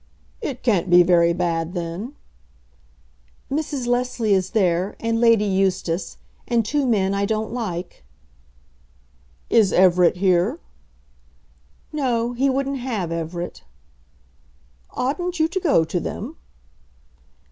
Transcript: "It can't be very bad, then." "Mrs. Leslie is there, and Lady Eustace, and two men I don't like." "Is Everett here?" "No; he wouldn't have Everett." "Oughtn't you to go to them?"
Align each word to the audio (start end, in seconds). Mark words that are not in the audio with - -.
"It 0.41 0.63
can't 0.63 0.89
be 0.89 1.03
very 1.03 1.31
bad, 1.31 1.75
then." 1.75 2.15
"Mrs. 3.51 3.85
Leslie 3.85 4.33
is 4.33 4.49
there, 4.49 4.95
and 4.99 5.21
Lady 5.21 5.45
Eustace, 5.45 6.17
and 6.47 6.65
two 6.65 6.87
men 6.87 7.13
I 7.13 7.25
don't 7.27 7.53
like." 7.53 8.03
"Is 9.51 9.71
Everett 9.71 10.17
here?" 10.17 10.57
"No; 11.93 12.33
he 12.33 12.49
wouldn't 12.49 12.79
have 12.79 13.11
Everett." 13.11 13.61
"Oughtn't 14.89 15.39
you 15.39 15.47
to 15.47 15.59
go 15.59 15.83
to 15.83 15.99
them?" 15.99 16.35